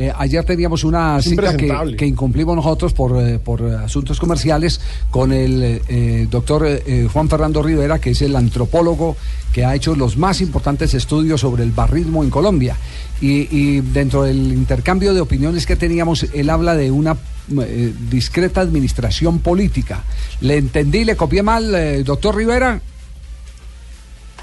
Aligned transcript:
Eh, 0.00 0.12
ayer 0.16 0.44
teníamos 0.44 0.84
una 0.84 1.20
cita 1.20 1.56
que, 1.56 1.96
que, 1.96 2.06
incumplimos 2.06 2.54
nosotros 2.54 2.94
por, 2.94 3.20
eh, 3.20 3.40
por 3.40 3.64
asuntos 3.64 4.20
comerciales 4.20 4.80
con 5.10 5.32
el 5.32 5.82
eh, 5.88 6.28
doctor 6.30 6.64
eh, 6.68 7.08
Juan 7.12 7.28
Fernando 7.28 7.64
Rivera, 7.64 7.98
que 7.98 8.10
es 8.10 8.22
el 8.22 8.36
antropólogo 8.36 9.16
que 9.52 9.64
ha 9.64 9.74
hecho 9.74 9.96
los 9.96 10.16
más 10.16 10.40
importantes 10.40 10.94
estudios 10.94 11.40
sobre 11.40 11.64
el 11.64 11.72
barrismo 11.72 12.22
en 12.22 12.30
Colombia. 12.30 12.76
Y, 13.20 13.48
y 13.50 13.80
dentro 13.80 14.22
del 14.22 14.52
intercambio 14.52 15.14
de 15.14 15.20
opiniones 15.20 15.66
que 15.66 15.74
teníamos, 15.74 16.22
él 16.32 16.48
habla 16.48 16.76
de 16.76 16.92
una 16.92 17.16
eh, 17.60 17.92
discreta 18.10 18.60
administración 18.60 19.40
política. 19.40 20.04
¿Le 20.42 20.58
entendí, 20.58 21.04
le 21.04 21.16
copié 21.16 21.42
mal, 21.42 21.74
eh, 21.74 22.04
doctor 22.04 22.36
Rivera? 22.36 22.78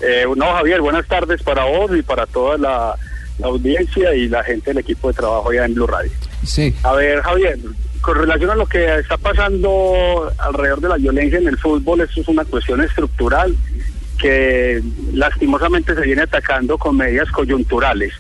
Eh, 0.02 0.26
no, 0.36 0.54
Javier, 0.54 0.82
buenas 0.82 1.08
tardes 1.08 1.42
para 1.44 1.66
vos 1.66 1.92
y 1.96 2.02
para 2.02 2.26
toda 2.26 2.58
la, 2.58 2.96
la, 3.40 3.48
audiencia 3.48 4.14
y 4.14 4.28
la 4.28 4.44
gente 4.44 4.72
del 4.72 4.80
equipo 4.80 5.08
de 5.10 5.14
trabajo 5.16 5.50
allá 5.50 5.66
en 5.66 5.74
Blue 5.74 5.88
Radio. 5.88 6.12
Sí. 6.44 6.74
A 6.84 6.94
ver, 6.94 7.22
Javier, 7.22 7.58
con 8.02 8.18
relación 8.18 8.52
a 8.52 8.56
lo 8.56 8.66
que 8.66 9.00
está 9.00 9.18
pasando 9.18 10.32
alrededor 10.38 10.82
de 10.82 10.90
la 10.90 10.98
violencia 10.98 11.40
en 11.40 11.48
el 11.48 11.58
fútbol, 11.58 12.02
esto 12.02 12.22
es 12.22 12.28
una 12.28 12.46
cuestión 12.46 12.82
estructural 12.82 13.56
que 14.20 14.82
lastimosamente 15.14 15.96
se 15.96 16.02
viene 16.02 16.22
atacando 16.22 16.78
con 16.78 16.98
medidas 16.98 17.30
coyunturales. 17.32 18.14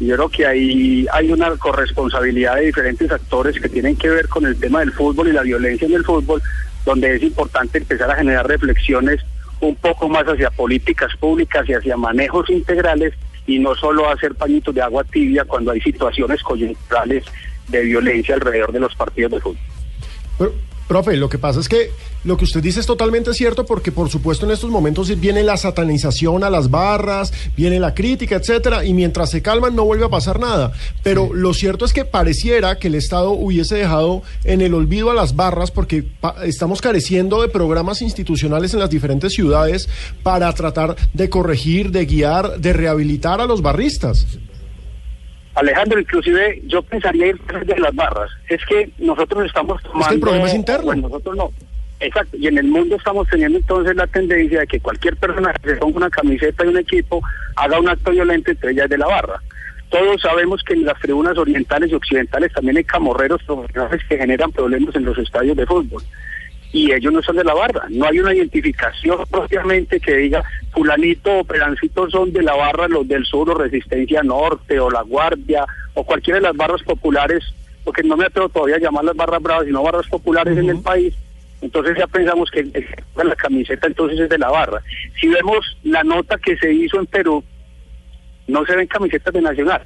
Yo 0.00 0.16
creo 0.16 0.28
que 0.28 0.46
ahí 0.46 1.06
hay 1.12 1.30
una 1.30 1.50
corresponsabilidad 1.56 2.56
de 2.56 2.66
diferentes 2.66 3.10
actores 3.10 3.60
que 3.60 3.68
tienen 3.68 3.96
que 3.96 4.10
ver 4.10 4.28
con 4.28 4.46
el 4.46 4.58
tema 4.58 4.80
del 4.80 4.92
fútbol 4.92 5.28
y 5.28 5.32
la 5.32 5.42
violencia 5.42 5.86
en 5.86 5.94
el 5.94 6.04
fútbol, 6.04 6.42
donde 6.84 7.14
es 7.14 7.22
importante 7.22 7.78
empezar 7.78 8.10
a 8.10 8.16
generar 8.16 8.46
reflexiones 8.48 9.20
un 9.60 9.76
poco 9.76 10.08
más 10.08 10.24
hacia 10.24 10.50
políticas 10.50 11.14
públicas 11.18 11.68
y 11.68 11.74
hacia 11.74 11.96
manejos 11.96 12.50
integrales 12.50 13.14
y 13.46 13.58
no 13.58 13.74
solo 13.74 14.08
hacer 14.08 14.34
pañitos 14.34 14.74
de 14.74 14.82
agua 14.82 15.04
tibia 15.04 15.44
cuando 15.44 15.72
hay 15.72 15.80
situaciones 15.80 16.42
coyunturales 16.42 17.24
de 17.68 17.82
violencia 17.82 18.34
alrededor 18.34 18.72
de 18.72 18.80
los 18.80 18.94
partidos 18.94 19.32
de 19.32 19.40
fútbol. 19.40 20.52
Profe, 20.88 21.16
lo 21.16 21.28
que 21.28 21.38
pasa 21.38 21.60
es 21.60 21.68
que 21.68 21.90
lo 22.24 22.36
que 22.36 22.44
usted 22.44 22.62
dice 22.62 22.80
es 22.80 22.86
totalmente 22.86 23.34
cierto 23.34 23.66
porque 23.66 23.90
por 23.90 24.08
supuesto 24.08 24.46
en 24.46 24.52
estos 24.52 24.70
momentos 24.70 25.08
viene 25.18 25.42
la 25.42 25.56
satanización 25.56 26.44
a 26.44 26.50
las 26.50 26.70
barras, 26.70 27.32
viene 27.56 27.80
la 27.80 27.94
crítica, 27.94 28.36
etcétera, 28.36 28.84
y 28.84 28.94
mientras 28.94 29.30
se 29.30 29.42
calman 29.42 29.74
no 29.74 29.84
vuelve 29.84 30.04
a 30.04 30.08
pasar 30.08 30.38
nada. 30.38 30.72
Pero 31.02 31.26
sí. 31.26 31.30
lo 31.34 31.54
cierto 31.54 31.84
es 31.84 31.92
que 31.92 32.04
pareciera 32.04 32.78
que 32.78 32.88
el 32.88 32.94
Estado 32.94 33.30
hubiese 33.32 33.76
dejado 33.76 34.22
en 34.44 34.60
el 34.60 34.74
olvido 34.74 35.10
a 35.10 35.14
las 35.14 35.34
barras 35.34 35.70
porque 35.70 36.04
estamos 36.44 36.80
careciendo 36.80 37.42
de 37.42 37.48
programas 37.48 38.02
institucionales 38.02 38.72
en 38.74 38.80
las 38.80 38.90
diferentes 38.90 39.32
ciudades 39.32 39.88
para 40.22 40.52
tratar 40.52 40.96
de 41.12 41.28
corregir, 41.28 41.90
de 41.90 42.06
guiar, 42.06 42.60
de 42.60 42.72
rehabilitar 42.72 43.40
a 43.40 43.46
los 43.46 43.62
barristas. 43.62 44.26
Alejandro, 45.54 46.00
inclusive 46.00 46.62
yo 46.66 46.82
pensaría 46.82 47.28
ir 47.28 47.38
de 47.38 47.78
las 47.78 47.94
barras. 47.94 48.30
Es 48.48 48.64
que 48.64 48.90
nosotros 48.98 49.46
estamos 49.46 49.82
tomando... 49.82 50.00
Es 50.00 50.08
que 50.08 50.14
el 50.14 50.20
problema 50.20 50.46
es 50.46 50.54
interno. 50.54 50.84
Bueno, 50.86 51.08
nosotros 51.08 51.36
no. 51.36 51.50
Exacto, 52.00 52.36
y 52.36 52.48
en 52.48 52.58
el 52.58 52.66
mundo 52.66 52.96
estamos 52.96 53.28
teniendo 53.28 53.58
entonces 53.58 53.94
la 53.94 54.08
tendencia 54.08 54.60
de 54.60 54.66
que 54.66 54.80
cualquier 54.80 55.16
persona 55.16 55.52
que 55.52 55.70
se 55.70 55.76
ponga 55.76 55.98
una 55.98 56.10
camiseta 56.10 56.64
de 56.64 56.70
un 56.70 56.78
equipo 56.78 57.22
haga 57.54 57.78
un 57.78 57.88
acto 57.88 58.10
violento 58.10 58.50
entre 58.50 58.72
ellas 58.72 58.88
de 58.88 58.98
la 58.98 59.06
barra. 59.06 59.40
Todos 59.88 60.20
sabemos 60.20 60.62
que 60.64 60.72
en 60.72 60.84
las 60.84 60.98
tribunas 60.98 61.38
orientales 61.38 61.90
y 61.90 61.94
occidentales 61.94 62.52
también 62.52 62.78
hay 62.78 62.84
camorreros 62.84 63.40
profesionales 63.44 64.00
que 64.08 64.18
generan 64.18 64.50
problemas 64.50 64.96
en 64.96 65.04
los 65.04 65.16
estadios 65.18 65.56
de 65.56 65.66
fútbol. 65.66 66.02
Y 66.72 66.92
ellos 66.92 67.12
no 67.12 67.22
son 67.22 67.36
de 67.36 67.44
la 67.44 67.52
barra, 67.54 67.82
no 67.90 68.06
hay 68.06 68.18
una 68.18 68.34
identificación 68.34 69.18
propiamente 69.30 70.00
que 70.00 70.16
diga 70.16 70.42
fulanito 70.72 71.40
o 71.40 71.44
perancito 71.44 72.08
son 72.10 72.32
de 72.32 72.42
la 72.42 72.54
barra, 72.54 72.88
los 72.88 73.06
del 73.06 73.26
sur 73.26 73.50
o 73.50 73.54
Resistencia 73.54 74.22
Norte 74.22 74.80
o 74.80 74.90
La 74.90 75.02
Guardia 75.02 75.66
o 75.94 76.04
cualquiera 76.04 76.40
de 76.40 76.46
las 76.46 76.56
barras 76.56 76.82
populares, 76.82 77.44
porque 77.84 78.02
no 78.02 78.16
me 78.16 78.24
atrevo 78.24 78.48
todavía 78.48 78.76
a 78.76 78.80
llamar 78.80 79.04
las 79.04 79.16
barras 79.16 79.42
bravas, 79.42 79.66
sino 79.66 79.82
barras 79.82 80.08
populares 80.08 80.54
uh 80.54 80.56
-huh. 80.56 80.62
en 80.64 80.70
el 80.70 80.82
país 80.82 81.14
entonces 81.62 81.96
ya 81.96 82.06
pensamos 82.08 82.50
que 82.50 82.64
la 83.24 83.36
camiseta 83.36 83.86
entonces 83.86 84.18
es 84.18 84.28
de 84.28 84.38
la 84.38 84.50
barra. 84.50 84.82
Si 85.20 85.28
vemos 85.28 85.78
la 85.84 86.02
nota 86.02 86.36
que 86.36 86.56
se 86.56 86.72
hizo 86.72 86.98
en 86.98 87.06
Perú, 87.06 87.42
no 88.48 88.66
se 88.66 88.74
ven 88.74 88.88
camisetas 88.88 89.32
de 89.32 89.40
Nacional, 89.40 89.80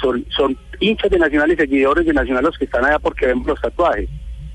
son, 0.00 0.24
son 0.30 0.56
hinchas 0.78 1.10
de 1.10 1.18
Nacional 1.18 1.50
y 1.50 1.56
seguidores 1.56 2.06
de 2.06 2.14
Nacional 2.14 2.44
los 2.44 2.56
que 2.56 2.64
están 2.64 2.84
allá 2.84 3.00
porque 3.00 3.26
vemos 3.26 3.46
los 3.46 3.60
tatuajes. 3.60 4.08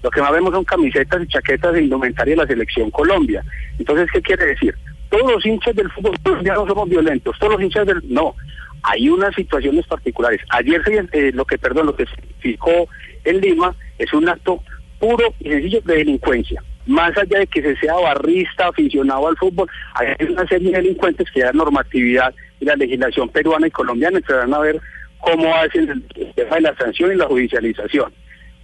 Lo 0.06 0.12
que 0.12 0.22
más 0.22 0.32
vemos 0.34 0.54
son 0.54 0.64
camisetas 0.64 1.24
y 1.24 1.28
chaquetas 1.28 1.74
de 1.74 1.82
indumentaria 1.82 2.36
de 2.36 2.42
la 2.44 2.46
selección 2.46 2.92
Colombia. 2.92 3.44
Entonces, 3.80 4.08
¿qué 4.14 4.22
quiere 4.22 4.46
decir? 4.46 4.76
Todos 5.10 5.32
los 5.32 5.44
hinchas 5.44 5.76
del 5.76 5.90
fútbol 5.90 6.16
colombiano 6.22 6.68
somos 6.68 6.88
violentos, 6.88 7.36
todos 7.40 7.54
los 7.54 7.62
hinchas 7.64 7.88
del... 7.88 8.04
No, 8.08 8.36
hay 8.84 9.10
unas 9.10 9.34
situaciones 9.34 9.88
particulares. 9.88 10.42
Ayer 10.50 10.84
eh, 11.12 11.32
lo 11.34 11.44
que, 11.44 11.58
perdón, 11.58 11.88
lo 11.88 11.96
que 11.96 12.06
se 12.06 12.12
fijó 12.38 12.88
en 13.24 13.42
Lima 13.42 13.76
es 13.98 14.14
un 14.14 14.30
acto 14.30 14.62
puro 15.00 15.34
y 15.40 15.50
sencillo 15.50 15.82
de 15.82 15.96
delincuencia. 15.96 16.64
Más 16.86 17.18
allá 17.18 17.40
de 17.40 17.48
que 17.48 17.64
se 17.64 17.76
sea 17.78 17.96
barrista, 17.96 18.68
aficionado 18.68 19.28
al 19.28 19.38
fútbol, 19.38 19.68
hay 19.96 20.28
una 20.28 20.46
serie 20.46 20.70
de 20.70 20.84
delincuentes 20.84 21.32
que 21.32 21.42
da 21.42 21.52
normatividad 21.52 22.32
y 22.60 22.66
la 22.66 22.76
legislación 22.76 23.30
peruana 23.30 23.66
y 23.66 23.72
colombiana 23.72 24.20
entrarán 24.20 24.54
a 24.54 24.60
ver 24.60 24.80
cómo 25.18 25.52
hacen 25.56 25.90
el 25.90 26.34
tema 26.36 26.58
de 26.58 26.62
la 26.62 26.76
sanción 26.76 27.12
y 27.12 27.16
la 27.16 27.26
judicialización. 27.26 28.14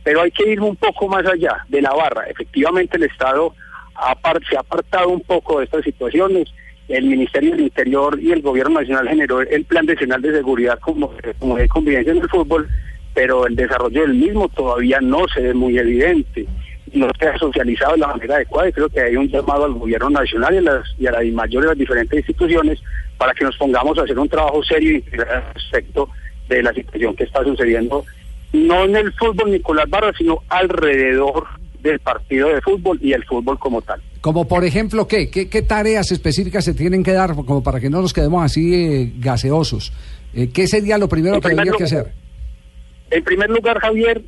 Pero 0.03 0.21
hay 0.21 0.31
que 0.31 0.49
ir 0.49 0.59
un 0.61 0.75
poco 0.75 1.07
más 1.07 1.25
allá 1.25 1.63
de 1.67 1.81
la 1.81 1.93
barra. 1.93 2.25
Efectivamente, 2.25 2.97
el 2.97 3.03
Estado 3.03 3.53
se 4.49 4.57
ha 4.57 4.59
apartado 4.61 5.09
un 5.09 5.21
poco 5.21 5.59
de 5.59 5.65
estas 5.65 5.83
situaciones. 5.83 6.49
El 6.87 7.05
Ministerio 7.05 7.51
del 7.51 7.61
Interior 7.61 8.19
y 8.19 8.31
el 8.31 8.41
Gobierno 8.41 8.79
Nacional 8.79 9.07
generó 9.07 9.41
el 9.41 9.65
Plan 9.65 9.85
Nacional 9.85 10.21
de 10.21 10.33
Seguridad 10.33 10.79
como, 10.79 11.11
como 11.39 11.57
de 11.57 11.69
convivencia 11.69 12.11
en 12.11 12.19
el 12.19 12.29
fútbol, 12.29 12.67
pero 13.13 13.45
el 13.45 13.55
desarrollo 13.55 14.01
del 14.01 14.15
mismo 14.15 14.49
todavía 14.49 14.99
no 14.99 15.27
se 15.33 15.41
ve 15.41 15.53
muy 15.53 15.77
evidente, 15.77 16.45
no 16.93 17.07
se 17.17 17.27
ha 17.27 17.37
socializado 17.37 17.93
de 17.93 17.99
la 17.99 18.07
manera 18.07 18.35
adecuada 18.35 18.69
y 18.69 18.73
creo 18.73 18.89
que 18.89 19.01
hay 19.01 19.15
un 19.15 19.29
llamado 19.29 19.65
al 19.65 19.73
gobierno 19.73 20.09
nacional 20.09 20.53
y 20.53 20.57
a 20.57 20.61
las, 20.61 20.85
y 20.97 21.07
a 21.07 21.11
las 21.11 21.25
mayores 21.27 21.67
de 21.67 21.71
las 21.71 21.77
diferentes 21.77 22.17
instituciones 22.19 22.79
para 23.17 23.33
que 23.33 23.45
nos 23.45 23.55
pongamos 23.57 23.97
a 23.97 24.03
hacer 24.03 24.17
un 24.17 24.27
trabajo 24.27 24.63
serio 24.63 24.97
y 24.97 25.01
respecto 25.01 26.09
de 26.49 26.63
la 26.63 26.73
situación 26.73 27.15
que 27.15 27.23
está 27.23 27.43
sucediendo, 27.43 28.03
no 28.53 28.85
en 28.85 28.95
el 28.95 29.13
fútbol 29.13 29.51
ni 29.51 29.59
con 29.59 29.77
las 29.77 29.89
barras, 29.89 30.15
sino 30.17 30.39
alrededor 30.49 31.47
del 31.81 31.99
partido 31.99 32.49
de 32.49 32.61
fútbol 32.61 32.99
y 33.01 33.13
el 33.13 33.23
fútbol 33.25 33.57
como 33.57 33.81
tal. 33.81 34.01
Como 34.21 34.47
por 34.47 34.63
ejemplo, 34.63 35.07
¿qué? 35.07 35.31
¿Qué, 35.31 35.49
qué 35.49 35.61
tareas 35.61 36.11
específicas 36.11 36.63
se 36.63 36.73
tienen 36.73 37.03
que 37.03 37.11
dar 37.11 37.33
como 37.33 37.63
para 37.63 37.79
que 37.79 37.89
no 37.89 38.01
nos 38.01 38.13
quedemos 38.13 38.43
así 38.43 38.75
eh, 38.75 39.13
gaseosos? 39.17 39.91
Eh, 40.33 40.49
¿Qué 40.53 40.67
sería 40.67 40.97
lo 40.97 41.09
primero 41.09 41.35
en 41.35 41.41
que 41.41 41.51
habría 41.51 41.71
que 41.71 41.83
hacer? 41.85 42.13
En 43.09 43.23
primer 43.23 43.49
lugar, 43.49 43.79
Javier, 43.79 44.21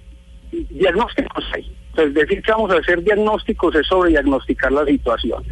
diagnósticos 0.51 1.45
hay. 1.53 1.71
Entonces, 1.89 2.15
decir 2.15 2.41
que 2.41 2.51
vamos 2.51 2.71
a 2.71 2.77
hacer 2.77 3.03
diagnósticos 3.03 3.75
es 3.75 3.85
sobre 3.85 4.09
diagnosticar 4.09 4.71
la 4.71 4.83
situación. 4.83 5.43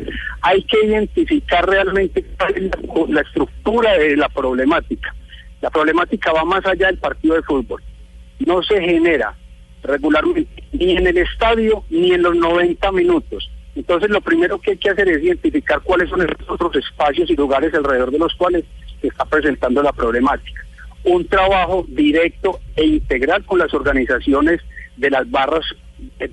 Hay 0.42 0.64
que 0.64 0.86
identificar 0.88 1.68
realmente 1.70 2.26
la 3.10 3.22
estructura 3.22 3.94
de 3.94 4.18
la 4.18 4.28
problemática. 4.28 5.14
La 5.62 5.70
problemática 5.70 6.34
va 6.34 6.44
más 6.44 6.66
allá 6.66 6.88
del 6.88 6.98
partido 6.98 7.36
de 7.36 7.44
fútbol. 7.44 7.82
No 8.46 8.62
se 8.64 8.82
genera 8.82 9.36
regularmente 9.84 10.64
ni 10.74 10.98
en 10.98 11.08
el 11.08 11.18
estadio 11.18 11.84
ni 11.90 12.12
en 12.12 12.22
los 12.22 12.36
90 12.36 12.92
minutos. 12.92 13.50
Entonces, 13.76 14.10
lo 14.10 14.22
primero 14.22 14.60
que 14.60 14.72
hay 14.72 14.78
que 14.78 14.90
hacer 14.90 15.08
es 15.10 15.24
identificar 15.24 15.82
cuáles 15.82 16.10
son 16.10 16.22
esos 16.22 16.50
otros 16.50 16.76
espacios 16.76 17.30
y 17.30 17.36
lugares 17.36 17.74
alrededor 17.74 18.12
de 18.12 18.20
los 18.20 18.34
cuales 18.36 18.66
se 19.00 19.08
está 19.08 19.26
presentando 19.26 19.82
la 19.82 19.94
problemática 19.94 20.62
un 21.04 21.26
trabajo 21.28 21.86
directo 21.88 22.60
e 22.76 22.86
integral 22.86 23.44
con 23.46 23.60
las 23.60 23.74
organizaciones 23.74 24.62
de 24.98 25.10
las 25.10 25.30
barras 25.30 25.66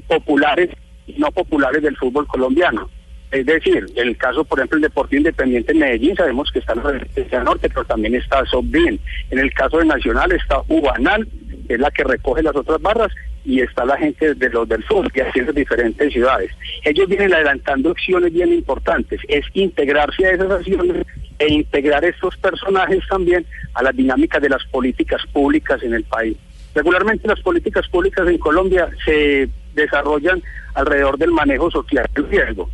populares 0.06 0.70
y 1.06 1.14
no 1.18 1.30
populares 1.30 1.82
del 1.82 1.96
fútbol 1.96 2.26
colombiano. 2.26 2.90
Es 3.30 3.44
decir, 3.44 3.86
en 3.94 4.08
el 4.08 4.16
caso, 4.16 4.42
por 4.44 4.58
ejemplo, 4.58 4.76
el 4.76 4.82
Deportivo 4.82 5.18
Independiente 5.18 5.72
de 5.72 5.78
Medellín, 5.78 6.16
sabemos 6.16 6.50
que 6.50 6.60
está 6.60 6.72
en 6.72 7.28
la 7.30 7.44
Norte, 7.44 7.68
pero 7.68 7.84
también 7.84 8.14
está 8.14 8.44
Sobdin. 8.46 8.98
En 9.30 9.38
el 9.38 9.52
caso 9.52 9.78
de 9.78 9.84
Nacional 9.84 10.32
está 10.32 10.62
Ubanal, 10.68 11.28
es 11.68 11.78
la 11.78 11.90
que 11.90 12.04
recoge 12.04 12.42
las 12.42 12.56
otras 12.56 12.80
barras, 12.80 13.12
y 13.44 13.60
está 13.60 13.84
la 13.84 13.96
gente 13.96 14.34
de 14.34 14.50
los 14.50 14.68
del 14.68 14.84
sur, 14.84 15.10
que 15.10 15.22
hace 15.22 15.40
en 15.40 15.54
diferentes 15.54 16.12
ciudades. 16.12 16.50
Ellos 16.84 17.08
vienen 17.08 17.32
adelantando 17.32 17.90
acciones 17.90 18.32
bien 18.32 18.52
importantes, 18.52 19.20
es 19.28 19.44
integrarse 19.54 20.26
a 20.26 20.30
esas 20.32 20.50
acciones 20.50 21.06
e 21.38 21.52
integrar 21.52 22.04
estos 22.04 22.36
personajes 22.36 23.00
también 23.08 23.46
a 23.74 23.82
las 23.82 23.96
dinámicas 23.96 24.42
de 24.42 24.48
las 24.48 24.64
políticas 24.66 25.22
públicas 25.32 25.82
en 25.82 25.94
el 25.94 26.04
país. 26.04 26.36
Regularmente 26.74 27.26
las 27.28 27.40
políticas 27.40 27.88
públicas 27.88 28.28
en 28.28 28.38
Colombia 28.38 28.88
se 29.04 29.48
desarrollan 29.74 30.42
alrededor 30.74 31.16
del 31.16 31.30
manejo 31.30 31.70
social 31.70 32.06
del 32.14 32.28
riesgo, 32.28 32.68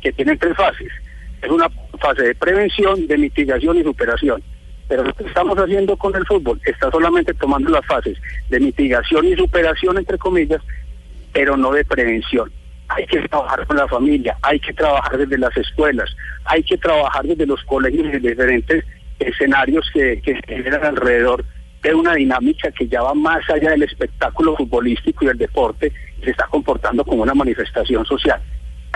que 0.00 0.12
tiene 0.12 0.36
tres 0.36 0.56
fases. 0.56 0.92
Es 1.42 1.50
una 1.50 1.68
fase 1.98 2.22
de 2.22 2.34
prevención, 2.34 3.06
de 3.06 3.18
mitigación 3.18 3.78
y 3.78 3.82
superación. 3.82 4.42
Pero 4.88 5.04
lo 5.04 5.12
que 5.14 5.24
estamos 5.24 5.56
haciendo 5.58 5.96
con 5.96 6.14
el 6.14 6.26
fútbol 6.26 6.60
está 6.64 6.90
solamente 6.90 7.32
tomando 7.34 7.70
las 7.70 7.84
fases 7.86 8.18
de 8.48 8.60
mitigación 8.60 9.26
y 9.26 9.36
superación, 9.36 9.98
entre 9.98 10.18
comillas, 10.18 10.60
pero 11.32 11.56
no 11.56 11.72
de 11.72 11.84
prevención. 11.84 12.52
Hay 12.88 13.06
que 13.06 13.26
trabajar 13.28 13.66
con 13.66 13.76
la 13.76 13.88
familia, 13.88 14.36
hay 14.42 14.60
que 14.60 14.72
trabajar 14.74 15.16
desde 15.16 15.38
las 15.38 15.56
escuelas, 15.56 16.10
hay 16.44 16.62
que 16.62 16.76
trabajar 16.76 17.24
desde 17.24 17.46
los 17.46 17.62
colegios 17.64 18.06
y 18.12 18.18
diferentes 18.18 18.84
escenarios 19.18 19.88
que, 19.94 20.20
que 20.20 20.34
se 20.34 20.46
generan 20.46 20.84
alrededor 20.84 21.44
de 21.82 21.94
una 21.94 22.14
dinámica 22.14 22.70
que 22.70 22.86
ya 22.86 23.02
va 23.02 23.14
más 23.14 23.48
allá 23.48 23.70
del 23.70 23.84
espectáculo 23.84 24.56
futbolístico 24.56 25.24
y 25.24 25.28
del 25.28 25.38
deporte, 25.38 25.92
se 26.22 26.30
está 26.30 26.46
comportando 26.46 27.04
como 27.04 27.22
una 27.22 27.34
manifestación 27.34 28.04
social 28.04 28.40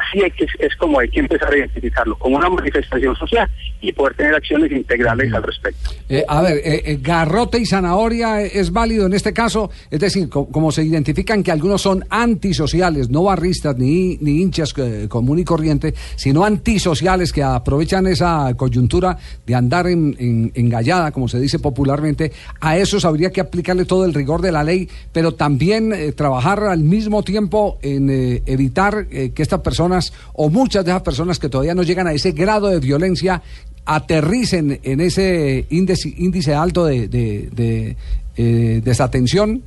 así 0.06 0.20
es, 0.20 0.32
que, 0.35 0.67
es 0.67 0.76
como 0.76 1.00
hay 1.00 1.08
que 1.08 1.20
empezar 1.20 1.53
a 1.53 1.56
identificarlo, 1.56 2.17
como 2.19 2.37
una 2.37 2.49
manifestación 2.49 3.14
social 3.17 3.49
y 3.81 3.93
poder 3.93 4.14
tener 4.14 4.35
acciones 4.35 4.70
integrales 4.73 5.32
al 5.32 5.43
respecto. 5.43 5.91
Eh, 6.08 6.25
a 6.26 6.43
ver, 6.43 6.58
eh, 6.58 6.82
eh, 6.85 6.99
garrote 7.00 7.58
y 7.58 7.67
zanahoria 7.67 8.43
es 8.43 8.73
válido 8.73 9.06
en 9.06 9.12
este 9.12 9.32
caso, 9.32 9.70
es 9.91 10.00
decir, 10.00 10.29
como 10.29 10.73
se 10.73 10.85
identifican 10.85 11.43
que 11.43 11.53
algunos 11.53 11.82
son 11.82 12.05
antisociales, 12.11 13.11
no 13.11 13.25
barristas 13.25 13.76
ni, 13.76 14.17
ni 14.19 14.43
hinchas 14.43 14.75
común 15.08 15.38
y 15.38 15.44
corriente, 15.44 15.94
sino 16.17 16.44
antisociales 16.44 17.32
que 17.32 17.43
aprovechan 17.43 18.06
esa 18.06 18.53
coyuntura 18.56 19.17
de 19.47 19.55
andar 19.55 19.87
en, 19.87 20.53
engallada, 20.55 21.12
como 21.12 21.29
se 21.29 21.38
dice 21.38 21.58
popularmente, 21.58 22.32
a 22.61 22.76
esos 22.76 23.05
habría 23.05 23.31
que 23.31 23.41
aplicarle 23.41 23.85
todo 23.85 24.05
el 24.05 24.14
rigor 24.14 24.41
de 24.43 24.53
la 24.53 24.64
ley, 24.64 24.88
pero 25.12 25.35
también 25.35 26.14
trabajar 26.14 26.64
al 26.64 26.81
mismo 26.81 27.23
tiempo 27.23 27.79
en 27.82 28.43
evitar 28.47 29.06
que 29.06 29.43
esta 29.43 29.62
persona 29.62 29.95
o 30.32 30.48
muchas 30.50 30.84
de 30.84 30.90
esas 30.90 31.02
personas 31.02 31.38
que 31.38 31.48
todavía 31.48 31.75
no 31.75 31.82
llegan 31.82 32.06
a 32.06 32.12
ese 32.12 32.32
grado 32.32 32.69
de 32.69 32.81
violencia 32.81 33.43
aterricen 33.84 34.81
en 34.82 35.00
ese 35.00 35.66
índice, 35.70 36.12
índice 36.16 36.54
alto 36.54 36.84
de, 36.87 37.96
eh, 38.37 38.81
desatención? 38.84 39.62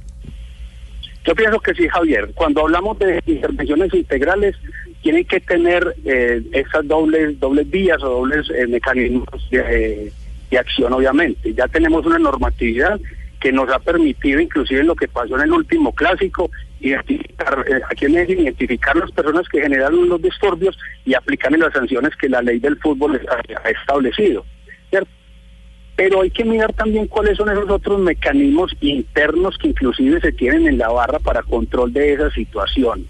Yo 1.26 1.36
pienso 1.36 1.60
que 1.60 1.74
sí, 1.74 1.88
Javier. 1.88 2.32
Cuando 2.36 2.62
hablamos 2.62 2.98
de 3.00 3.22
intervenciones 3.26 3.94
integrales, 3.94 4.56
tienen 5.02 5.26
que 5.26 5.40
tener 5.40 5.96
eh, 6.06 6.42
esas 6.52 6.88
dobles, 6.88 7.40
dobles 7.40 7.70
vías 7.70 8.02
o 8.04 8.10
dobles 8.10 8.50
eh, 8.50 8.68
mecanismos 8.68 9.28
de, 9.50 10.12
acción, 10.58 10.92
obviamente. 10.92 11.54
Ya 11.54 11.68
tenemos 11.68 12.06
una 12.06 12.20
normatividad 12.20 13.00
que 13.40 13.52
nos 13.52 13.70
ha 13.70 13.80
permitido, 13.80 14.40
inclusive 14.40 14.84
lo 14.84 14.96
que 14.96 15.08
pasó 15.08 15.36
en 15.36 15.44
el 15.44 15.54
último 15.54 15.94
clásico, 15.94 16.50
identificar, 16.80 17.66
eh, 17.68 17.82
aquí 17.90 18.06
identificar 18.06 18.96
las 18.96 19.12
personas 19.12 19.48
que 19.50 19.62
generaron 19.62 20.10
los 20.10 20.22
disturbios 20.22 20.78
y 21.06 21.14
aplicarle 21.14 21.58
las 21.58 21.74
sanciones 21.74 22.16
que 22.16 22.30
la 22.30 22.42
ley 22.42 22.60
del 22.60 22.78
fútbol 22.78 23.20
ha 23.30 23.70
establecido. 23.70 24.46
Pero 25.96 26.22
hay 26.22 26.32
que 26.32 26.46
mirar 26.46 26.72
también 26.72 27.08
cuáles 27.08 27.36
son 27.36 27.50
esos 27.50 27.70
otros 27.70 28.00
mecanismos 28.00 28.72
internos 28.80 29.58
que 29.58 29.68
inclusive 29.68 30.22
se 30.22 30.32
tienen 30.32 30.66
en 30.66 30.78
la 30.78 30.88
barra 30.88 31.20
para 31.20 31.44
control 31.44 31.92
de 31.92 32.14
esas 32.14 32.34
situaciones 32.34 33.08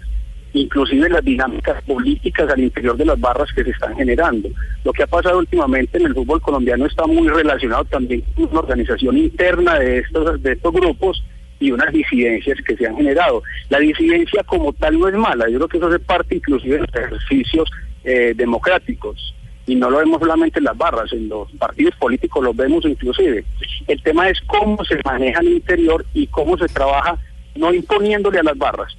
inclusive 0.52 1.08
las 1.08 1.24
dinámicas 1.24 1.82
políticas 1.84 2.50
al 2.50 2.60
interior 2.60 2.96
de 2.96 3.04
las 3.04 3.20
barras 3.20 3.48
que 3.54 3.64
se 3.64 3.70
están 3.70 3.96
generando. 3.96 4.48
Lo 4.84 4.92
que 4.92 5.02
ha 5.02 5.06
pasado 5.06 5.38
últimamente 5.38 5.98
en 5.98 6.06
el 6.06 6.14
fútbol 6.14 6.40
colombiano 6.40 6.86
está 6.86 7.06
muy 7.06 7.28
relacionado 7.28 7.84
también 7.84 8.22
con 8.34 8.46
una 8.46 8.60
organización 8.60 9.18
interna 9.18 9.78
de 9.78 9.98
estos, 9.98 10.42
de 10.42 10.52
estos 10.52 10.72
grupos 10.72 11.22
y 11.60 11.70
unas 11.70 11.92
disidencias 11.92 12.58
que 12.66 12.76
se 12.76 12.86
han 12.86 12.96
generado. 12.96 13.42
La 13.68 13.78
disidencia 13.78 14.42
como 14.44 14.72
tal 14.72 14.98
no 14.98 15.06
es 15.08 15.14
mala, 15.14 15.48
yo 15.48 15.58
creo 15.58 15.68
que 15.68 15.76
eso 15.76 15.86
hace 15.86 15.98
parte 16.00 16.34
inclusive 16.34 16.78
de 16.78 16.80
los 16.80 16.94
ejercicios 16.94 17.70
eh, 18.02 18.32
democráticos 18.34 19.34
y 19.66 19.76
no 19.76 19.90
lo 19.90 19.98
vemos 19.98 20.18
solamente 20.18 20.58
en 20.58 20.64
las 20.64 20.76
barras, 20.76 21.12
en 21.12 21.28
los 21.28 21.50
partidos 21.52 21.94
políticos 21.96 22.42
lo 22.42 22.52
vemos 22.52 22.84
inclusive. 22.84 23.44
El 23.86 24.02
tema 24.02 24.28
es 24.28 24.40
cómo 24.40 24.82
se 24.84 24.98
maneja 25.04 25.40
el 25.40 25.48
interior 25.48 26.04
y 26.14 26.26
cómo 26.26 26.58
se 26.58 26.66
trabaja 26.66 27.18
no 27.54 27.72
imponiéndole 27.72 28.38
a 28.38 28.42
las 28.42 28.58
barras, 28.58 28.96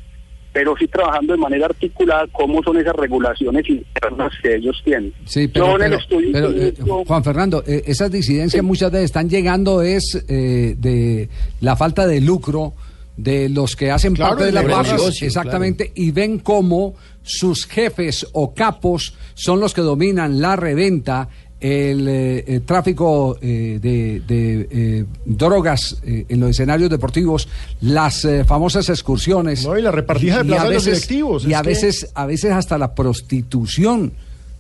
pero 0.54 0.76
sí 0.78 0.88
trabajando 0.88 1.34
de 1.34 1.40
manera 1.40 1.66
articulada 1.68 2.28
cómo 2.32 2.62
son 2.64 2.78
esas 2.78 2.96
regulaciones 2.96 3.68
internas 3.70 4.34
que 4.42 4.56
ellos 4.56 4.82
tienen. 4.84 5.14
Sí, 5.26 5.48
pero, 5.48 5.82
eh, 5.82 6.74
Juan 7.08 7.24
Fernando, 7.24 7.64
eh, 7.66 7.84
esas 7.86 8.12
disidencias 8.12 8.64
muchas 8.64 8.92
veces 8.92 9.06
están 9.06 9.30
llegando 9.30 9.82
es 9.82 10.24
eh, 10.28 10.76
de 10.78 11.30
la 11.62 11.76
falta 11.76 12.06
de 12.06 12.20
lucro 12.20 12.74
de 13.16 13.50
los 13.50 13.76
que 13.76 13.92
hacen 13.92 14.16
parte 14.16 14.46
de 14.46 14.52
las 14.52 14.68
barras, 14.68 15.22
exactamente, 15.22 15.92
y 15.96 16.12
ven 16.12 16.40
cómo 16.40 16.96
sus 17.24 17.66
jefes 17.66 18.26
o 18.34 18.54
capos 18.54 19.16
son 19.36 19.60
los 19.60 19.74
que 19.74 19.82
dominan 19.82 20.42
la 20.42 20.56
reventa, 20.56 21.30
el, 21.62 22.08
eh, 22.10 22.62
tráfico 22.66 23.38
eh, 23.42 23.78
de, 23.80 24.22
eh, 24.28 25.06
drogas 25.26 26.02
en 26.04 26.40
los 26.40 26.50
escenarios 26.50 26.90
deportivos, 26.90 27.48
las 27.82 28.28
famosas 28.48 28.90
excursiones. 28.90 29.64
y 29.66 29.82
la 29.82 29.92
repartija 29.92 30.44
de, 30.44 30.70
veces, 30.70 30.86
directivos. 30.86 31.46
Y 31.46 31.54
a, 31.54 31.62
veces, 31.62 32.10
a 32.16 32.26
veces 32.26 32.52
hasta 32.52 32.78
la 32.78 32.94
prostitución. 32.94 34.14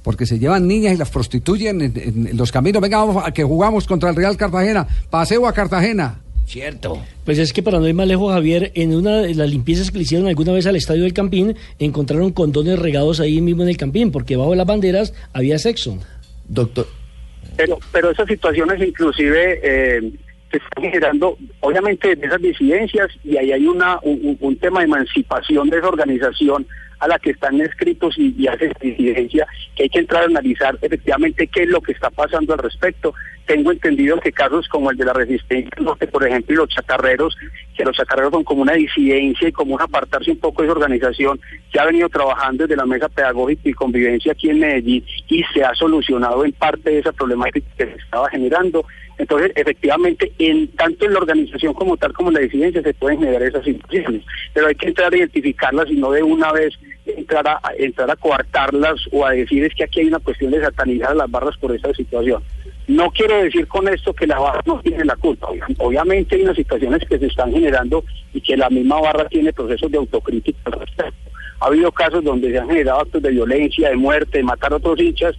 Porque 0.03 0.25
se 0.25 0.39
llevan 0.39 0.67
niñas 0.67 0.95
y 0.95 0.97
las 0.97 1.11
prostituyen 1.11 1.79
en, 1.79 2.35
los 2.35 2.51
caminos. 2.51 2.81
Venga, 2.81 2.97
vamos 2.97 3.23
a 3.23 3.31
que 3.31 3.43
jugamos 3.43 3.85
contra 3.85 4.09
el 4.09 4.15
Real 4.15 4.35
Cartagena. 4.35 4.87
Paseo 5.11 5.47
a 5.47 5.53
Cartagena. 5.53 6.19
Cierto. 6.47 6.99
Pues 7.23 7.37
es 7.37 7.53
que 7.53 7.61
para 7.61 7.79
no 7.79 7.87
ir 7.87 7.93
más 7.93 8.07
lejos, 8.07 8.33
Javier, 8.33 8.71
en 8.73 8.95
una 8.95 9.21
de 9.21 9.35
las 9.35 9.49
limpiezas 9.49 9.91
que 9.91 9.99
le 9.99 10.03
hicieron 10.03 10.27
alguna 10.27 10.53
vez 10.53 10.65
al 10.65 10.75
estadio 10.75 11.03
del 11.03 11.13
Campín, 11.13 11.55
encontraron 11.77 12.31
condones 12.31 12.79
regados 12.79 13.19
ahí 13.19 13.41
mismo 13.41 13.61
en 13.61 13.69
el 13.69 13.77
Campín, 13.77 14.11
porque 14.11 14.35
bajo 14.35 14.55
las 14.55 14.65
banderas 14.65 15.13
había 15.33 15.59
sexo. 15.59 15.99
Doctor. 16.51 16.85
Pero, 17.55 17.79
pero 17.91 18.11
esas 18.11 18.27
situaciones 18.27 18.81
inclusive 18.81 19.59
eh, 19.63 20.11
se 20.51 20.57
están 20.57 20.83
generando, 20.83 21.37
obviamente, 21.61 22.15
de 22.15 22.27
esas 22.27 22.41
disidencias 22.41 23.07
y 23.23 23.37
ahí 23.37 23.53
hay 23.53 23.65
una, 23.65 23.99
un, 24.03 24.57
tema 24.57 24.79
de 24.79 24.85
emancipación 24.85 25.69
de 25.69 25.77
esa 25.77 25.87
organización 25.87 26.67
a 26.99 27.07
la 27.07 27.17
que 27.19 27.31
están 27.31 27.59
escritos 27.61 28.17
y, 28.17 28.35
y 28.37 28.47
hace 28.47 28.71
disidencia, 28.81 29.47
que 29.75 29.83
hay 29.83 29.89
que 29.89 29.99
entrar 29.99 30.23
a 30.23 30.25
analizar 30.25 30.77
efectivamente 30.81 31.47
qué 31.47 31.63
es 31.63 31.69
lo 31.69 31.81
que 31.81 31.93
está 31.93 32.09
pasando 32.09 32.53
al 32.53 32.59
respecto. 32.59 33.13
Tengo 33.51 33.73
entendido 33.73 34.17
que 34.21 34.31
casos 34.31 34.65
como 34.69 34.91
el 34.91 34.97
de 34.97 35.03
la 35.03 35.11
resistencia, 35.11 35.71
por 36.09 36.25
ejemplo, 36.25 36.53
y 36.53 36.57
los 36.57 36.69
chatarreros, 36.69 37.35
que 37.75 37.83
los 37.83 37.97
chatarreros 37.97 38.31
son 38.31 38.45
como 38.45 38.61
una 38.61 38.75
disidencia 38.75 39.49
y 39.49 39.51
como 39.51 39.75
un 39.75 39.81
apartarse 39.81 40.31
un 40.31 40.39
poco 40.39 40.61
de 40.61 40.69
esa 40.69 40.77
organización 40.79 41.37
que 41.69 41.77
ha 41.77 41.83
venido 41.83 42.07
trabajando 42.07 42.63
desde 42.63 42.77
la 42.77 42.85
mesa 42.85 43.09
pedagógica 43.09 43.67
y 43.67 43.73
convivencia 43.73 44.31
aquí 44.31 44.51
en 44.51 44.59
Medellín 44.61 45.05
y 45.27 45.43
se 45.53 45.65
ha 45.65 45.75
solucionado 45.75 46.45
en 46.45 46.53
parte 46.53 46.91
de 46.91 46.99
esa 46.99 47.11
problemática 47.11 47.67
que 47.77 47.87
se 47.87 47.95
estaba 47.97 48.29
generando. 48.29 48.85
Entonces, 49.17 49.51
efectivamente, 49.55 50.31
en 50.39 50.69
tanto 50.69 51.05
en 51.05 51.11
la 51.11 51.19
organización 51.19 51.73
como 51.73 51.97
tal 51.97 52.13
como 52.13 52.29
en 52.29 52.35
la 52.35 52.39
disidencia 52.39 52.81
se 52.81 52.93
pueden 52.93 53.19
generar 53.19 53.43
esas 53.43 53.65
situaciones, 53.65 54.23
pero 54.53 54.67
hay 54.67 54.75
que 54.75 54.87
entrar 54.87 55.13
a 55.13 55.17
identificarlas 55.17 55.89
y 55.89 55.97
no 55.97 56.11
de 56.11 56.23
una 56.23 56.53
vez 56.53 56.73
entrar 57.05 57.45
a, 57.49 57.59
entrar 57.77 58.09
a 58.09 58.15
coartarlas 58.15 59.01
o 59.11 59.25
a 59.25 59.31
decir 59.31 59.65
es 59.65 59.75
que 59.75 59.83
aquí 59.83 59.99
hay 59.99 60.07
una 60.07 60.19
cuestión 60.19 60.51
de 60.51 60.61
satanizar 60.61 61.11
a 61.11 61.15
las 61.15 61.29
barras 61.29 61.57
por 61.57 61.75
esta 61.75 61.93
situación. 61.93 62.41
No 62.91 63.09
quiero 63.09 63.41
decir 63.41 63.67
con 63.69 63.87
esto 63.87 64.13
que 64.13 64.27
la 64.27 64.37
barra 64.37 64.61
no 64.65 64.81
tiene 64.81 65.05
la 65.05 65.15
culpa. 65.15 65.47
Obviamente 65.77 66.35
hay 66.35 66.41
unas 66.41 66.57
situaciones 66.57 67.01
que 67.07 67.17
se 67.17 67.27
están 67.27 67.49
generando 67.53 68.03
y 68.33 68.41
que 68.41 68.57
la 68.57 68.69
misma 68.69 68.99
barra 68.99 69.29
tiene 69.29 69.53
procesos 69.53 69.89
de 69.89 69.97
autocrítica 69.97 70.59
al 70.65 70.73
respecto. 70.73 71.31
Ha 71.61 71.67
habido 71.67 71.89
casos 71.93 72.21
donde 72.21 72.51
se 72.51 72.59
han 72.59 72.67
generado 72.67 72.99
actos 72.99 73.21
de 73.21 73.29
violencia, 73.29 73.87
de 73.87 73.95
muerte, 73.95 74.39
de 74.39 74.43
matar 74.43 74.73
a 74.73 74.75
otros 74.75 74.99
hinchas 74.99 75.35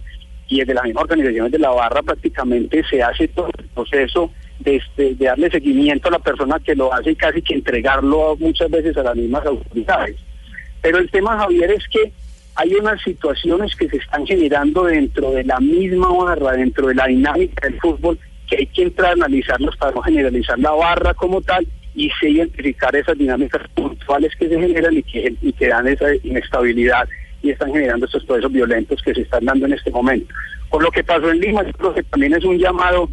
y 0.47 0.61
desde 0.61 0.73
las 0.73 0.83
mismas 0.85 1.03
organizaciones 1.03 1.51
de 1.51 1.59
la 1.59 1.69
barra 1.69 2.01
prácticamente 2.01 2.83
se 2.89 3.03
hace 3.03 3.27
todo 3.27 3.49
el 3.55 3.65
proceso 3.67 4.31
de, 4.57 4.77
este, 4.77 5.13
de 5.13 5.25
darle 5.25 5.51
seguimiento 5.51 6.07
a 6.07 6.13
la 6.13 6.19
persona 6.19 6.59
que 6.59 6.73
lo 6.73 6.91
hace 6.91 7.11
y 7.11 7.15
casi 7.15 7.43
que 7.43 7.53
entregarlo 7.53 8.35
muchas 8.39 8.71
veces 8.71 8.97
a 8.97 9.03
las 9.03 9.15
mismas 9.15 9.45
autoridades. 9.45 10.15
Pero 10.81 10.97
el 10.97 11.11
tema, 11.11 11.37
Javier, 11.37 11.69
es 11.69 11.87
que 11.87 12.11
hay 12.55 12.73
unas 12.75 13.01
situaciones 13.01 13.75
que 13.75 13.89
se 13.89 13.97
están 13.97 14.25
generando 14.25 14.83
dentro 14.83 15.31
de 15.31 15.43
la 15.43 15.59
misma 15.59 16.11
barra, 16.13 16.53
dentro 16.53 16.87
de 16.87 16.95
la 16.95 17.07
dinámica 17.07 17.67
del 17.67 17.79
fútbol, 17.79 18.19
que 18.47 18.57
hay 18.57 18.67
que 18.67 18.83
entrar 18.83 19.11
a 19.11 19.13
analizarlos 19.13 19.75
para 19.77 19.91
no 19.91 20.01
generalizar 20.01 20.59
la 20.59 20.71
barra 20.71 21.13
como 21.13 21.41
tal 21.41 21.65
y 21.95 22.09
se 22.19 22.29
identificar 22.29 22.95
esas 22.95 23.17
dinámicas 23.17 23.61
puntuales 23.73 24.35
que 24.35 24.49
se 24.49 24.59
generan 24.59 24.93
y 24.95 25.03
que, 25.03 25.67
dan 25.67 25.87
esa 25.87 26.13
inestabilidad 26.23 27.07
y 27.41 27.51
están 27.51 27.71
generando 27.71 28.05
estos 28.05 28.23
procesos 28.25 28.51
violentos 28.51 29.01
que 29.01 29.13
se 29.13 29.21
están 29.21 29.45
dando 29.45 29.65
en 29.65 29.73
este 29.73 29.91
momento. 29.91 30.33
Por 30.69 30.83
lo 30.83 30.91
que 30.91 31.03
pasó 31.03 31.29
en 31.29 31.39
Lima, 31.39 31.63
también 32.09 32.33
es 32.33 32.43
un 32.43 32.57
llamado 32.57 33.09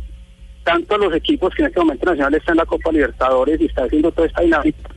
tanto 0.64 0.94
a 0.94 0.98
los 0.98 1.14
equipos 1.14 1.54
que 1.54 1.62
en 1.62 1.68
este 1.68 1.80
momento 1.80 2.06
Nacional 2.06 2.34
está 2.34 2.52
en 2.52 2.58
la 2.58 2.66
Copa 2.66 2.92
Libertadores 2.92 3.60
y 3.60 3.66
está 3.66 3.84
haciendo 3.84 4.12
toda 4.12 4.28
esta 4.28 4.42
dinámica, 4.42 4.90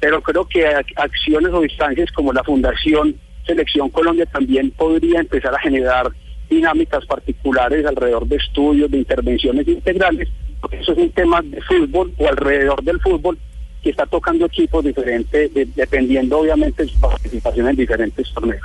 pero 0.00 0.20
creo 0.22 0.46
que 0.46 0.66
acciones 0.96 1.52
o 1.52 1.60
distancias 1.60 2.10
como 2.12 2.32
la 2.32 2.42
Fundación 2.42 3.16
Selección 3.46 3.88
Colombia 3.90 4.26
también 4.26 4.70
podría 4.70 5.20
empezar 5.20 5.54
a 5.54 5.58
generar 5.58 6.12
dinámicas 6.48 7.04
particulares 7.06 7.84
alrededor 7.86 8.26
de 8.26 8.36
estudios, 8.36 8.90
de 8.90 8.98
intervenciones 8.98 9.66
integrales, 9.66 10.28
porque 10.60 10.76
eso 10.76 10.92
es 10.92 10.98
un 10.98 11.10
tema 11.10 11.40
de 11.42 11.60
fútbol 11.62 12.12
o 12.18 12.28
alrededor 12.28 12.82
del 12.82 13.00
fútbol, 13.00 13.38
que 13.82 13.90
está 13.90 14.06
tocando 14.06 14.46
equipos 14.46 14.84
diferentes, 14.84 15.50
dependiendo 15.74 16.38
obviamente 16.38 16.84
de 16.84 16.88
su 16.88 17.00
participación 17.00 17.68
en 17.68 17.76
diferentes 17.76 18.32
torneos. 18.32 18.62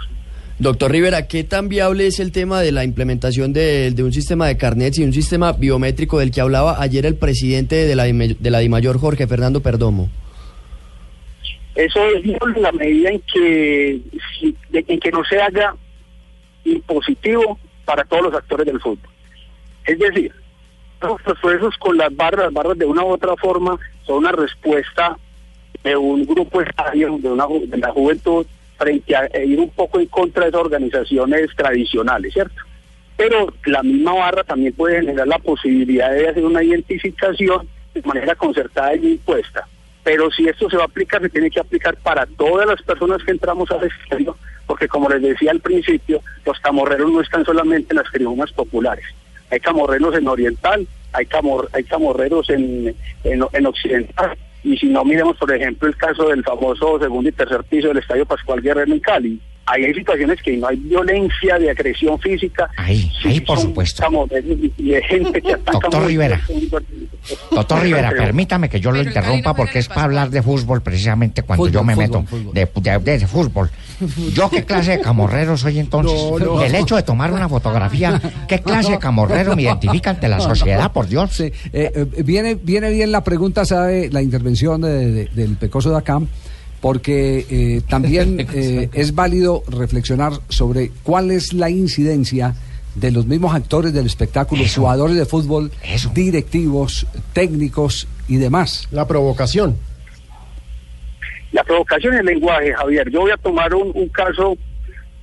Doctor 0.60 0.92
Rivera, 0.92 1.28
¿qué 1.28 1.44
tan 1.44 1.70
viable 1.70 2.08
es 2.08 2.20
el 2.20 2.32
tema 2.32 2.62
de 2.62 2.72
la 2.72 2.84
implementación 2.84 3.54
de, 3.54 3.94
un 4.00 4.12
sistema 4.12 4.48
de 4.48 4.58
carnets 4.58 4.98
y 4.98 5.04
un 5.04 5.14
sistema 5.14 5.54
biométrico 5.54 6.20
del 6.20 6.32
que 6.32 6.42
hablaba 6.42 6.82
ayer 6.82 7.06
el 7.06 7.16
presidente 7.16 7.86
de 7.86 7.96
la, 7.96 8.06
de 8.06 8.50
la 8.50 8.60
DIMAYOR, 8.60 8.98
Jorge 8.98 9.28
Fernando 9.28 9.62
Perdomo? 9.62 10.10
Eso 11.78 12.04
es 12.08 12.26
la 12.58 12.72
medida 12.72 13.12
en 13.12 13.22
que, 13.32 14.02
en 14.72 15.00
que 15.00 15.12
no 15.12 15.24
se 15.26 15.40
haga 15.40 15.76
impositivo 16.66 17.60
para 17.86 18.04
todos 18.04 18.24
los 18.24 18.34
actores 18.34 18.66
del 18.66 18.82
fútbol. 18.82 19.12
Es 19.86 20.00
decir, 20.00 20.34
los 21.00 21.22
procesos 21.22 21.78
con 21.78 21.96
las 21.96 22.14
barras, 22.16 22.46
las 22.46 22.54
barras 22.54 22.80
de 22.80 22.86
una 22.86 23.04
u 23.04 23.10
otra 23.10 23.36
forma 23.36 23.78
son 24.08 24.18
una 24.18 24.32
respuesta 24.32 25.20
de 25.84 25.96
un 25.96 26.26
grupo 26.26 26.62
de, 26.62 27.06
una, 27.06 27.46
de 27.68 27.78
la 27.78 27.92
juventud, 27.92 28.48
frente 28.80 29.16
a 29.16 29.30
ir 29.38 29.60
un 29.60 29.70
poco 29.70 30.00
en 30.00 30.08
contra 30.08 30.46
de 30.46 30.50
esas 30.50 30.62
organizaciones 30.62 31.56
tradicionales, 31.56 32.34
¿cierto? 32.34 32.60
Pero 33.18 33.54
la 33.66 33.84
misma 33.84 34.14
barra 34.16 34.44
también 34.44 34.74
puede 34.74 35.02
generar 35.02 35.28
la 35.28 35.38
posibilidad 35.38 36.12
de 36.12 36.28
hacer 36.28 36.44
una 36.44 36.64
identificación 36.64 37.68
de 37.94 38.02
manera 38.02 38.34
concertada 38.34 38.96
y 38.96 39.12
impuesta. 39.12 39.68
Pero 40.08 40.32
si 40.32 40.48
esto 40.48 40.70
se 40.70 40.78
va 40.78 40.84
a 40.84 40.86
aplicar, 40.86 41.22
se 41.22 41.28
tiene 41.28 41.52
que 41.52 41.60
aplicar 41.60 41.98
para 41.98 42.26
todas 42.26 42.66
las 42.66 42.82
personas 42.82 43.22
que 43.26 43.32
entramos 43.32 43.70
al 43.72 43.84
estadio, 43.84 44.38
porque 44.66 44.88
como 44.88 45.10
les 45.10 45.22
decía 45.22 45.52
al 45.52 45.60
principio, 45.60 46.22
los 46.46 46.58
camorreros 46.62 47.12
no 47.12 47.20
están 47.20 47.44
solamente 47.44 47.88
en 47.90 47.98
las 47.98 48.10
tribunas 48.14 48.50
populares. 48.54 49.04
Hay 49.52 49.60
camorreros 49.60 50.16
en 50.16 50.30
oriental, 50.30 50.88
hay, 51.12 51.26
camor, 51.26 51.70
hay 51.74 51.84
camorreros 51.84 52.50
en, 52.50 52.96
en, 53.26 53.46
en 53.52 53.66
occidental, 53.66 54.38
y 54.64 54.78
si 54.78 54.86
no, 54.86 55.04
miremos, 55.04 55.36
por 55.36 55.54
ejemplo, 55.54 55.90
el 55.90 55.98
caso 55.98 56.30
del 56.30 56.42
famoso 56.42 57.00
segundo 57.00 57.28
y 57.28 57.34
tercer 57.34 57.66
piso 57.66 57.90
del 57.90 57.98
Estadio 57.98 58.26
Pascual 58.26 58.62
Guerrero 58.62 58.94
en 58.94 59.02
Cali. 59.02 59.42
Ahí 59.70 59.84
hay 59.84 59.94
situaciones 59.94 60.42
que 60.42 60.56
no 60.56 60.68
hay 60.68 60.78
violencia 60.78 61.60
de 61.60 61.70
agresión 61.70 62.18
física. 62.20 62.70
Ahí, 62.78 63.12
ahí 63.26 63.42
por 63.42 63.60
supuesto. 63.60 64.02
Y 64.78 64.94
hay 64.94 65.04
gente 65.04 65.42
que 65.42 65.58
Doctor 65.58 66.06
Rivera, 66.06 66.42
doctor 67.52 67.82
Rivera, 67.82 68.10
permítame 68.12 68.70
que 68.70 68.80
yo 68.80 68.92
lo 68.92 69.02
interrumpa 69.02 69.54
porque 69.54 69.80
es 69.80 69.90
para 69.90 70.04
hablar 70.04 70.30
de 70.30 70.42
fútbol 70.42 70.82
precisamente 70.82 71.44
cuando 71.44 71.68
yo 71.68 71.84
me 71.84 71.98
meto 71.98 72.24
De, 72.54 72.70
de, 73.02 73.28
fútbol. 73.28 73.70
¿Yo 74.34 74.50
qué 74.50 74.64
clase 74.64 74.92
de 74.92 75.02
camorrero 75.02 75.58
soy 75.58 75.80
entonces? 75.80 76.18
El 76.64 76.74
hecho 76.76 76.96
de 76.96 77.04
tomar 77.04 77.34
una 77.34 77.50
fotografía, 77.50 78.22
¿qué 78.48 78.62
clase 78.62 78.92
de 78.92 79.00
camorrero 79.00 79.54
me 79.54 79.64
identifica 79.64 80.12
ante 80.12 80.30
la 80.30 80.40
sociedad, 80.40 80.94
por 80.94 81.08
Dios? 81.08 81.42
Eh, 81.42 81.52
eh, 81.74 82.06
viene, 82.24 82.56
viene 82.56 82.90
bien 82.90 83.12
la 83.12 83.22
pregunta, 83.22 83.66
¿sabe? 83.66 84.10
La 84.12 84.22
intervención 84.22 84.82
del 84.82 85.58
Pecoso 85.60 85.90
de 85.90 85.98
Acam 85.98 86.28
porque 86.82 87.46
eh, 87.50 87.82
también 87.88 88.48
es 88.94 89.16
válido 89.16 89.64
reflexionar 89.68 90.34
sobre 90.50 90.92
cuál 91.04 91.32
es 91.32 91.54
la 91.54 91.70
incidencia 91.70 92.56
de 92.96 93.12
los 93.12 93.26
mismos 93.28 93.54
actores 93.54 93.94
del 93.94 94.06
espectáculo, 94.06 94.64
jugadores 94.76 95.16
de 95.16 95.26
fútbol, 95.26 95.72
directivos, 96.14 97.06
técnicos 97.34 98.08
y 98.28 98.38
demás. 98.38 98.88
La 98.92 99.08
provocación. 99.08 99.78
La 101.52 101.64
provocación 101.64 102.14
en 102.14 102.20
el 102.22 102.26
lenguaje, 102.26 102.74
Javier. 102.74 103.10
Yo 103.10 103.22
voy 103.22 103.32
a 103.32 103.38
tomar 103.38 103.74
un, 103.74 104.10
caso 104.10 104.58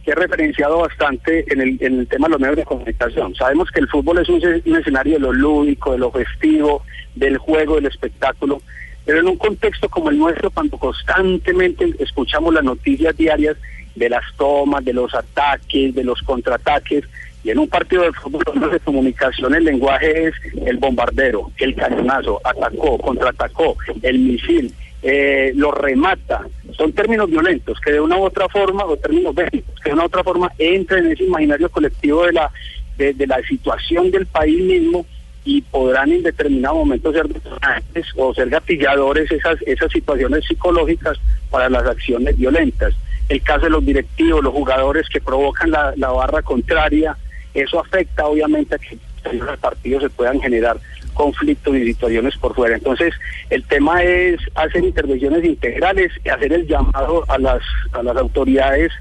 que 0.04 0.12
he 0.12 0.14
referenciado 0.14 0.78
bastante 0.78 1.44
en 1.52 1.61
el, 1.61 1.76
en 1.80 2.00
el 2.00 2.06
tema 2.06 2.28
de 2.28 2.32
los 2.32 2.40
medios 2.40 2.56
de 2.58 2.64
comunicación. 2.64 3.34
Sabemos 3.34 3.70
que 3.70 3.80
el 3.80 3.88
fútbol 3.88 4.18
es 4.18 4.28
un, 4.28 4.42
escenario 4.76 5.14
de 5.14 5.20
lo 5.20 5.32
lúdico, 5.32 5.92
de 5.92 5.99
lo 5.99 6.11
festivo, 6.12 6.82
del 7.14 7.38
juego, 7.38 7.76
del 7.76 7.87
espectáculo, 7.87 8.62
pero 9.04 9.20
en 9.20 9.28
un 9.28 9.37
contexto 9.37 9.88
como 9.88 10.11
el 10.11 10.18
nuestro, 10.18 10.50
cuando 10.50 10.78
constantemente 10.78 11.94
escuchamos 11.99 12.54
las 12.54 12.64
noticias 12.64 13.16
diarias 13.16 13.56
de 13.94 14.08
las 14.08 14.25
tomas, 14.37 14.84
de 14.84 14.92
los 14.92 15.14
ataques, 15.14 15.94
de 15.94 16.04
los 16.04 16.20
contraataques, 16.23 17.04
y 17.44 17.50
en 17.50 17.58
un 17.58 17.68
partido 17.68 18.04
de 18.04 18.12
fútbol, 18.12 18.70
de 18.70 18.80
comunicación, 18.80 19.54
el 19.54 19.64
lenguaje 19.64 20.28
es 20.28 20.34
el 20.64 20.78
bombardero, 20.78 21.50
el 21.58 21.75
cañonazo, 21.75 22.40
atacó, 22.42 22.96
contraatacó, 22.96 23.76
el 24.02 24.18
misil, 24.18 24.73
eh, 25.02 25.52
lo 25.54 25.70
remata. 25.70 26.40
Son 26.75 26.90
términos 26.94 27.28
violentos 27.28 27.78
que 27.80 27.92
de 27.92 28.00
una 28.00 28.16
u 28.16 28.23
otra 28.23 28.49
forma, 28.49 28.87
o 28.87 28.96
términos 28.96 29.34
bélicos, 29.34 29.78
que 29.80 29.90
de 29.90 29.94
una 29.94 30.04
u 30.04 30.06
otra 30.06 30.25
forma 30.25 30.50
entran 30.58 31.04
en 31.04 31.12
ese 31.12 31.25
imaginario 31.25 31.68
colectivo 31.68 32.25
de 32.25 32.32
la, 32.32 32.50
de, 32.96 33.26
la 33.26 33.42
situación 33.42 34.11
del 34.11 34.25
país 34.25 34.62
mismo 34.62 35.04
y 35.45 35.61
podrán 35.63 36.11
en 36.11 36.23
determinado 36.23 36.77
momento 36.77 37.13
ser 37.13 37.29
detonantes 37.29 38.07
o 38.17 38.33
ser 38.35 38.49
gatilladores 38.49 39.31
esas, 39.31 39.61
esas 39.67 39.93
situaciones 39.93 40.45
psicológicas 40.47 41.19
para 41.51 41.69
las 41.69 41.85
acciones 41.85 42.37
violentas. 42.37 42.95
El 43.29 43.43
caso 43.43 43.65
de 43.65 43.71
los 43.71 43.85
directivos, 43.85 44.43
los 44.43 44.53
jugadores 44.53 45.09
que 45.09 45.21
provocan 45.21 45.71
la, 45.71 45.93
la 45.97 46.09
barra 46.11 46.43
contraria, 46.43 47.17
eso 47.53 47.79
afecta 47.79 48.27
obviamente 48.27 48.75
a 48.75 48.79
que 48.79 48.99
los 49.33 49.59
partidos 49.59 50.03
se 50.03 50.11
puedan 50.11 50.41
generar 50.41 50.79
conflictos 51.15 51.77
y 51.77 51.87
situaciones 51.87 52.37
por 52.37 52.55
fuera. 52.55 52.75
Entonces, 52.75 53.15
el 53.51 53.65
tema 53.65 54.03
es 54.03 54.41
hacer 54.55 54.85
intervenciones 54.85 55.45
integrales, 55.45 56.13
y 56.25 56.29
hacer 56.29 56.53
el 56.53 56.67
llamado 56.67 57.25
a 57.29 57.39
las, 57.39 57.63
a 57.93 58.03
las 58.03 58.17
autoridades 58.17 58.93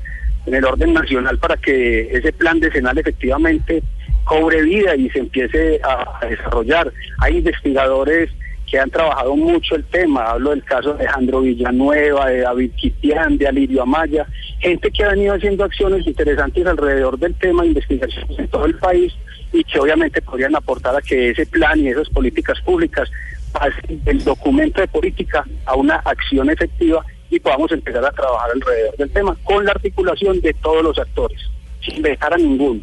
en 0.46 0.54
el 0.54 0.66
orden 0.66 0.94
nacional 0.94 1.38
para 1.38 1.58
que 1.58 2.16
ese 2.16 2.34
plan 2.34 2.60
decenal 2.60 2.98
efectivamente 2.98 3.82
cobre 4.24 4.62
vida 4.62 4.96
y 4.96 5.10
se 5.10 5.20
empiece 5.20 5.80
a, 5.84 6.25
desarrollar. 6.25 6.92
Hay 7.20 7.38
investigadores 7.38 8.30
que 8.70 8.80
han 8.80 8.89
trabajado 8.89 9.36
mucho 9.36 9.75
el 9.75 9.84
tema, 9.86 10.32
hablo 10.32 10.51
del 10.51 10.63
caso 10.63 10.94
de 10.94 11.03
Alejandro 11.03 11.42
Villanueva, 11.42 12.27
de 12.30 12.39
David 12.39 12.72
Quitián, 12.75 13.38
de 13.38 13.48
Alirio 13.48 13.84
Amaya, 13.84 14.25
gente 14.60 14.89
que 14.89 15.03
ha 15.03 15.10
venido 15.10 15.36
haciendo 15.36 15.63
acciones 15.63 16.08
interesantes 16.08 16.65
alrededor 16.65 17.20
del 17.20 17.36
tema, 17.36 17.65
investigaciones 17.65 18.39
en 18.39 18.48
todo 18.48 18.65
el 18.65 18.75
país, 18.80 19.13
y 19.51 19.63
que 19.63 19.80
obviamente 19.80 20.22
podrían 20.22 20.56
aportar 20.56 20.96
a 20.96 21.01
que 21.01 21.30
ese 21.30 21.46
plan 21.46 21.80
y 21.80 21.89
esas 21.89 22.10
políticas 22.10 22.60
públicas 22.62 23.10
pasen 23.51 24.03
del 24.03 24.24
documento 24.24 24.82
de 24.82 24.88
política 24.88 25.46
a 25.65 25.75
una 25.75 25.98
acción 25.98 26.50
efectiva 26.50 27.06
y 27.30 27.39
podamos 27.39 27.72
empezar 27.72 28.03
a 28.03 28.12
trabajar 28.12 28.50
alrededor 28.53 28.98
del 28.98 29.12
tema 29.12 29.38
con 29.44 29.63
la 29.63 29.72
articulación 29.72 30.42
de 30.42 30.53
todos 30.56 30.84
los 30.84 30.98
actores, 30.98 31.39
sin 31.86 32.01
dejar 32.01 32.34
a 32.34 32.38
ninguno. 32.38 32.82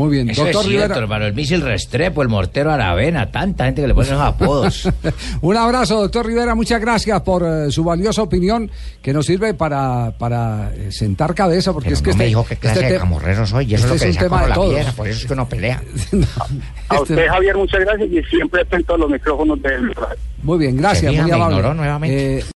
Muy 0.00 0.08
bien, 0.08 0.30
Eso 0.30 0.44
doctor 0.44 0.62
es 0.62 0.68
cierto, 0.70 0.98
hermano. 0.98 1.26
El 1.26 1.34
misil 1.34 1.60
Restrepo, 1.60 2.22
el 2.22 2.30
mortero 2.30 2.70
Aravena, 2.70 3.30
tanta 3.30 3.66
gente 3.66 3.82
que 3.82 3.88
le 3.88 3.92
pone 3.92 4.06
esos 4.06 4.18
apodos. 4.18 4.88
Un 5.42 5.56
abrazo, 5.58 6.00
doctor 6.00 6.24
Rivera. 6.24 6.54
Muchas 6.54 6.80
gracias 6.80 7.20
por 7.20 7.42
eh, 7.42 7.70
su 7.70 7.84
valiosa 7.84 8.22
opinión 8.22 8.70
que 9.02 9.12
nos 9.12 9.26
sirve 9.26 9.52
para, 9.52 10.12
para 10.18 10.72
eh, 10.74 10.90
sentar 10.90 11.34
cabeza. 11.34 11.74
Porque 11.74 11.90
es 11.90 12.00
que 12.00 12.12
no 12.12 12.16
me 12.16 12.24
este 12.24 12.28
dijo 12.28 12.46
qué 12.48 12.56
clase 12.56 12.80
este 12.80 12.92
de 12.94 12.98
camorrero 12.98 13.46
soy. 13.46 13.70
Y 13.70 13.74
eso 13.74 13.84
es 13.84 13.88
lo 13.90 13.94
este 13.96 14.06
que 14.06 14.12
le 14.14 14.20
saco 14.20 14.48
la 14.48 14.54
piedra. 14.54 14.92
Por 14.92 15.08
eso 15.08 15.20
es 15.20 15.26
que 15.26 15.32
uno 15.34 15.46
pelea. 15.46 15.82
a 16.88 17.00
usted, 17.02 17.28
Javier, 17.28 17.56
muchas 17.58 17.80
gracias. 17.80 18.08
Y 18.10 18.22
siempre 18.22 18.62
atento 18.62 18.94
a 18.94 18.98
los 18.98 19.10
micrófonos 19.10 19.60
del 19.60 19.94
Muy 20.42 20.58
bien, 20.60 20.78
gracias. 20.78 21.12
Muy 21.12 21.30
amable. 21.30 21.74
nuevamente. 21.74 22.38
Eh, 22.38 22.44